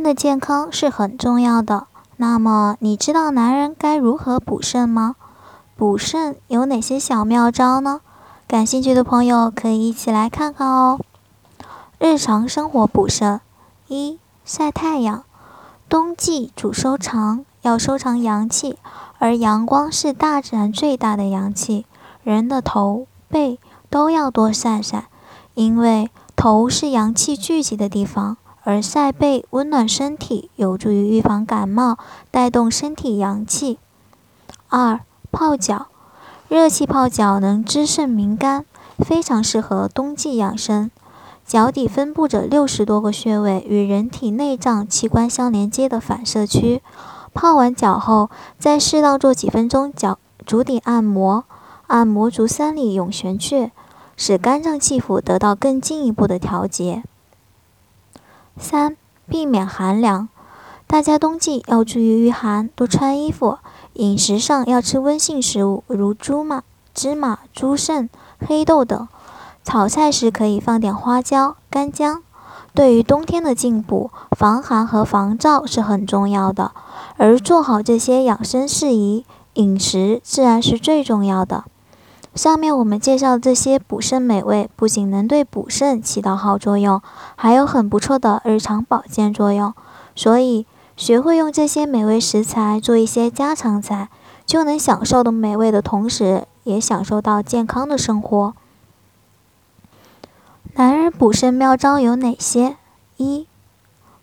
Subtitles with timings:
[0.00, 1.86] 人的健康是很重要的。
[2.16, 5.14] 那么，你知道男人该如何补肾吗？
[5.76, 8.00] 补肾有哪些小妙招呢？
[8.48, 10.98] 感兴趣的朋友可以一起来看看哦。
[11.98, 13.42] 日常生活补肾：
[13.88, 15.22] 一、晒太阳。
[15.86, 18.78] 冬季主收藏，要收藏阳气，
[19.18, 21.84] 而阳光是大自然最大的阳气。
[22.24, 23.58] 人的头、背
[23.90, 25.08] 都要多晒晒，
[25.52, 28.38] 因为头是阳气聚集的地方。
[28.62, 31.98] 而晒背温暖身体，有助于预防感冒，
[32.30, 33.78] 带动身体阳气。
[34.68, 35.00] 二、
[35.30, 35.86] 泡脚，
[36.48, 38.64] 热气泡脚能滋肾明肝，
[38.98, 40.90] 非常适合冬季养生。
[41.46, 46.82] 脚底分布着六十多个穴位，与人体内脏器官相连接的反射区。
[47.32, 51.44] 泡完脚后，再适当做几分钟脚足底按摩，
[51.86, 53.72] 按摩足三里涌泉穴，
[54.16, 57.02] 使肝脏气府得到更进一步的调节。
[58.60, 58.96] 三、
[59.26, 60.28] 避免寒凉。
[60.86, 63.58] 大家冬季要注意御寒，多穿衣服。
[63.94, 66.62] 饮食上要吃温性食物，如猪麻、
[66.94, 69.08] 芝麻、猪肾、黑豆等。
[69.64, 72.22] 炒菜时可以放点花椒、干姜。
[72.74, 76.72] 对于冬天的进补，防寒和防燥是很重要的。
[77.16, 81.64] 而做好这些养生事宜，饮食自然是最重要的。
[82.34, 87.02] 上面我们介绍这些补肾美味，不仅能对补肾起到好作用，
[87.36, 89.74] 还有很不错的日常保健作用。
[90.14, 90.64] 所以，
[90.96, 94.08] 学会用这些美味食材做一些家常菜，
[94.46, 98.54] 就能享受的美味的同时，也享受到健康的生活。
[100.74, 102.76] 男人补肾妙招有哪些？
[103.16, 103.46] 一、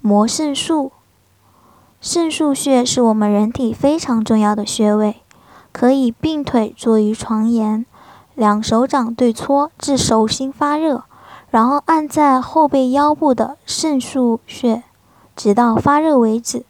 [0.00, 0.92] 摩肾术。
[2.00, 5.16] 肾腧穴是我们人体非常重要的穴位，
[5.70, 7.84] 可以并腿坐于床沿。
[8.40, 11.04] 两手掌对搓至手心发热，
[11.50, 14.82] 然后按在后背腰部的肾腧穴，
[15.36, 16.64] 直到发热为止。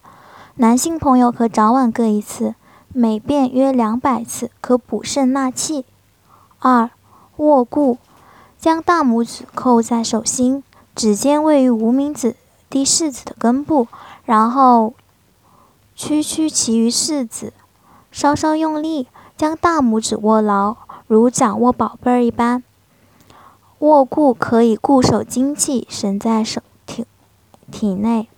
[0.56, 2.56] 男性朋友可早晚各一次，
[2.92, 5.84] 每遍约两百次，可补肾纳气。
[6.59, 6.91] 二、
[7.36, 7.98] 握固，
[8.59, 10.64] 将大拇指扣在手心，
[10.97, 12.34] 指尖位于无名指
[12.69, 13.86] 第四指的根部，
[14.25, 14.94] 然后
[15.94, 17.53] 屈曲其余四指，
[18.10, 20.76] 稍稍用力，将大拇指握牢。
[21.10, 22.62] 如掌握宝贝儿一般，
[23.81, 27.04] 握固可以固守精气神在手体
[27.72, 28.28] 体内。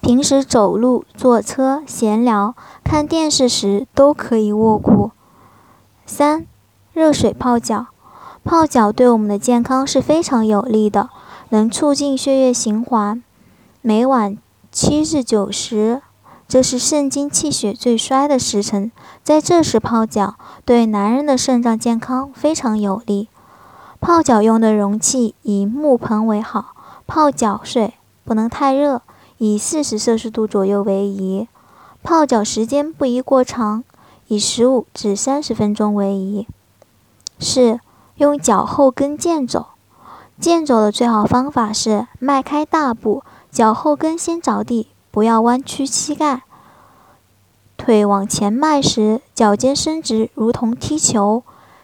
[0.00, 5.10] 平时走路、坐车、闲聊、看电视时都可以握固。
[6.06, 6.46] 三、
[6.94, 7.88] 热水泡脚，
[8.42, 11.10] 泡脚对我们的健康是非常有利的，
[11.50, 13.22] 能促进血液循环。
[13.82, 14.38] 每晚
[14.70, 16.00] 七至九时。
[16.52, 18.92] 这是肾精气血最衰的时辰，
[19.24, 20.34] 在这时泡脚，
[20.66, 23.30] 对男人的肾脏健康非常有利。
[24.00, 26.74] 泡脚用的容器以木盆为好，
[27.06, 27.94] 泡脚水
[28.26, 29.00] 不能太热，
[29.38, 31.48] 以四十摄氏度左右为宜。
[32.02, 33.82] 泡脚时间不宜过长，
[34.26, 36.46] 以十五至三十分钟为宜。
[37.38, 37.80] 四、
[38.16, 39.68] 用脚后跟健走，
[40.38, 44.88] 健走的最好方法是迈开大步，脚后跟先着地。
[45.12, 46.42] 不要弯曲膝盖，
[47.76, 51.42] 腿往前迈时，脚尖伸直，如同踢球；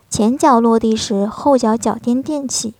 [0.08, 2.72] 前脚落地时，后脚脚尖垫起。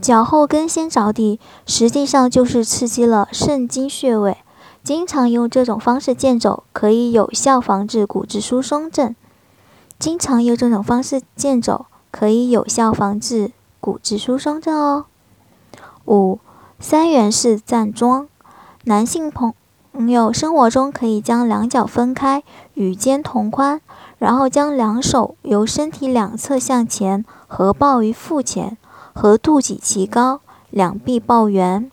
[0.00, 4.38] 脚后跟先着地，实际上就是刺激了肾经穴位。
[4.84, 9.14] 经常用这种方式健走，可以有效防治骨质疏松症。
[9.98, 13.50] 经常用这种方式健走，可以有效防治
[13.80, 15.06] 骨质疏松症哦。
[16.06, 16.38] 五、
[16.78, 18.28] 三元式站桩。
[18.88, 19.52] 男性朋
[20.08, 23.82] 友生活中可以将两脚分开，与肩同宽，
[24.16, 28.78] 然后将两手由身体两侧向前合抱于腹前，
[29.12, 30.40] 和肚脐齐高，
[30.70, 31.90] 两臂抱圆。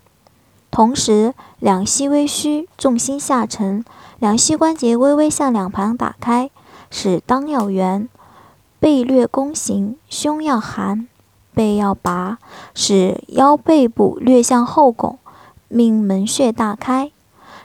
[0.71, 3.83] 同时，两膝微虚，重心下沉，
[4.19, 6.49] 两膝关节微微向两旁打开，
[6.89, 8.07] 使裆要圆，
[8.79, 11.09] 背略弓形，胸要含，
[11.53, 12.37] 背要拔，
[12.73, 15.19] 使腰背部略向后拱。
[15.67, 17.11] 命门穴大开，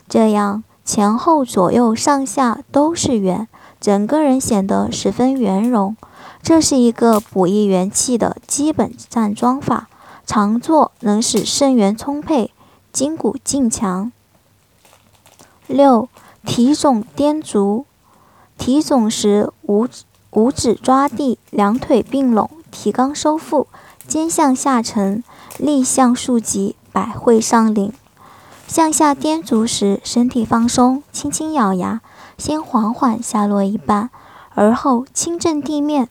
[0.09, 3.47] 这样前后左右上下都是圆，
[3.81, 5.97] 整个人显得十分圆融。
[6.43, 9.89] 这是一个补益元气的基本站桩法，
[10.27, 12.51] 常做能使肾元充沛，
[12.93, 14.11] 筋骨劲强。
[15.67, 16.09] 六
[16.45, 17.85] 提踵颠足，
[18.57, 19.87] 提踵时五
[20.31, 23.69] 五指抓地，两腿并拢，提肛收腹，
[24.09, 25.23] 肩向下沉，
[25.59, 26.75] 力向竖脊。
[26.93, 27.93] 百会上领，
[28.67, 32.01] 向下颠足时，身体放松，轻轻咬牙，
[32.37, 34.11] 先缓缓下落一半，
[34.55, 36.09] 而后轻震地面。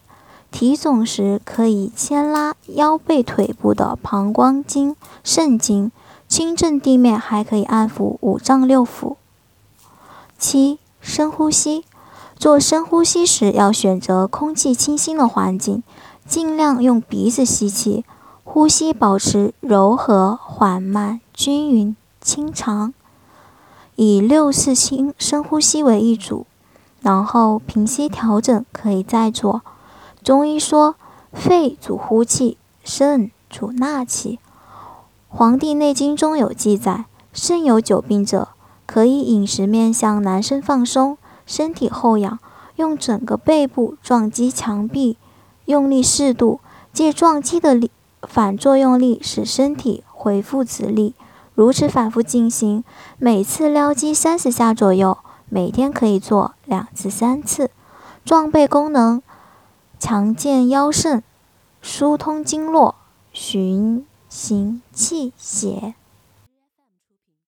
[0.52, 5.92] 提踵时可以牵拉腰背腿部的膀胱经、肾经，
[6.28, 9.18] 轻震地面还可以安抚五脏六腑。
[10.40, 11.86] 七、深呼吸。
[12.36, 15.84] 做深呼吸时，要选择空气清新的环境，
[16.26, 18.06] 尽量用鼻子吸气，
[18.52, 22.96] 呼吸保持柔和、缓慢、均匀、清长，
[23.96, 26.48] 以六次轻深呼吸为一组，
[27.00, 29.62] 然后平息调整，可以再做。
[30.24, 30.96] 中医说，
[31.32, 34.40] 肺主呼气，肾主纳气。
[35.38, 38.48] 《黄帝内经》中有记载，肾有久病者，
[38.88, 42.40] 可以饮食面向男生放松，身体后仰，
[42.78, 45.18] 用整个背部撞击墙壁，
[45.66, 46.60] 用力适度，
[46.92, 47.92] 借撞击的力
[48.24, 51.16] 反作用力使身体恢复直立。
[51.54, 52.84] 如此反复进行，
[53.18, 55.18] 每次撩击三十下左右，
[55.50, 57.72] 每天可以做两至三次。
[58.24, 59.22] 壮背功能，
[60.00, 61.24] 强健腰肾，
[61.82, 62.96] 疏通经络，
[63.32, 64.06] 循。
[64.30, 65.96] 行气血。